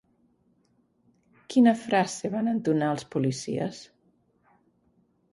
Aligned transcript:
Quina 1.53 1.73
frase 1.81 2.31
van 2.35 2.49
entonar 2.53 2.89
els 2.93 3.05
policies? 3.17 3.83